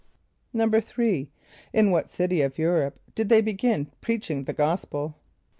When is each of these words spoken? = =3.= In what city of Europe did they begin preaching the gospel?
= 0.27 0.55
=3.= 0.55 1.27
In 1.73 1.91
what 1.91 2.09
city 2.09 2.41
of 2.41 2.57
Europe 2.57 2.99
did 3.13 3.29
they 3.29 3.39
begin 3.41 3.91
preaching 4.01 4.45
the 4.45 4.51
gospel? 4.53 5.15